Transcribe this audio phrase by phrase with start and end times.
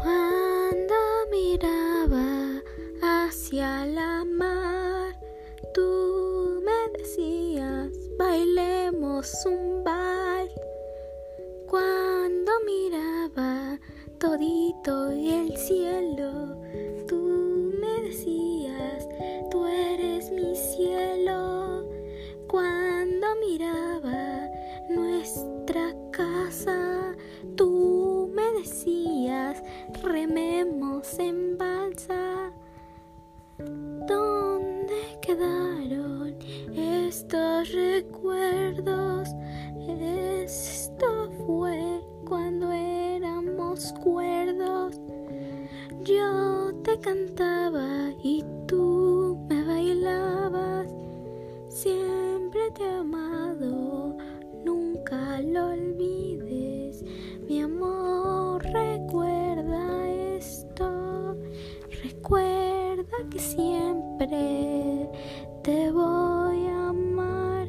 [0.00, 0.94] Cuando
[1.30, 2.62] miraba
[3.02, 5.14] hacia la mar,
[5.74, 10.54] tú me decías, bailemos un baile.
[11.68, 13.78] Cuando miraba
[14.18, 16.56] todito y el cielo,
[17.06, 19.08] tú me decías,
[19.50, 21.88] tú eres mi cielo.
[22.48, 24.48] Cuando miraba
[24.90, 25.61] nuestro
[30.02, 32.52] rememos en balsa.
[33.58, 36.36] ¿Dónde quedaron
[36.74, 39.28] estos recuerdos?
[39.88, 45.00] Esto fue cuando éramos cuerdos.
[46.02, 50.88] Yo te cantaba y tú me bailabas.
[51.68, 53.81] Siempre te he amado,
[62.32, 65.10] Recuerda que siempre
[65.62, 67.68] te voy a amar,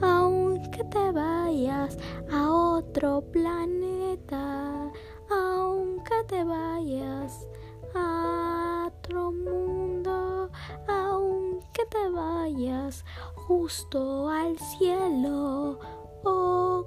[0.00, 1.96] aunque te vayas
[2.32, 4.90] a otro planeta,
[5.30, 7.46] aunque te vayas
[7.94, 10.50] a otro mundo,
[10.88, 13.04] aunque te vayas
[13.46, 15.78] justo al cielo
[16.24, 16.84] o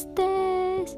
[0.00, 0.96] estés,